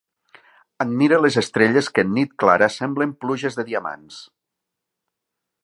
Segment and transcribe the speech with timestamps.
[0.85, 4.19] Admire les estrelles que en nit clara semblen pluges de diamants.